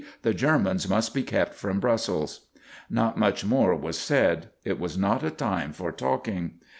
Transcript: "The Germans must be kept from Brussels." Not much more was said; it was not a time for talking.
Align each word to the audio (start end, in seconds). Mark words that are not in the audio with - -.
"The 0.23 0.33
Germans 0.33 0.89
must 0.89 1.13
be 1.13 1.21
kept 1.21 1.53
from 1.53 1.79
Brussels." 1.79 2.47
Not 2.89 3.19
much 3.19 3.45
more 3.45 3.75
was 3.75 3.99
said; 3.99 4.49
it 4.63 4.79
was 4.79 4.97
not 4.97 5.21
a 5.23 5.29
time 5.29 5.73
for 5.73 5.91
talking. 5.91 6.53